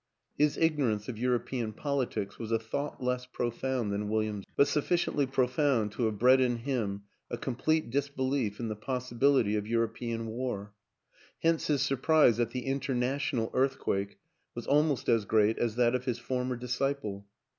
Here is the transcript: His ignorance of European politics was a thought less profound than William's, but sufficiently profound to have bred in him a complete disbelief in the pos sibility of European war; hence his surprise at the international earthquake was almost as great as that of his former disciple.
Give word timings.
His 0.35 0.57
ignorance 0.57 1.07
of 1.09 1.19
European 1.19 1.73
politics 1.73 2.39
was 2.39 2.51
a 2.51 2.57
thought 2.57 3.03
less 3.03 3.27
profound 3.27 3.91
than 3.93 4.09
William's, 4.09 4.45
but 4.57 4.67
sufficiently 4.67 5.27
profound 5.27 5.91
to 5.91 6.05
have 6.05 6.17
bred 6.17 6.41
in 6.41 6.55
him 6.57 7.03
a 7.29 7.37
complete 7.37 7.91
disbelief 7.91 8.59
in 8.59 8.67
the 8.67 8.75
pos 8.75 9.11
sibility 9.13 9.55
of 9.59 9.67
European 9.67 10.25
war; 10.25 10.73
hence 11.43 11.67
his 11.67 11.83
surprise 11.83 12.39
at 12.39 12.49
the 12.49 12.65
international 12.65 13.51
earthquake 13.53 14.17
was 14.55 14.65
almost 14.65 15.07
as 15.07 15.23
great 15.25 15.59
as 15.59 15.75
that 15.75 15.93
of 15.93 16.05
his 16.05 16.17
former 16.17 16.55
disciple. 16.55 17.27